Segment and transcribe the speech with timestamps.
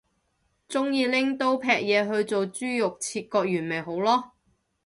[0.67, 4.31] 鍾意拎刀劈嘢去做豬肉切割員咪好囉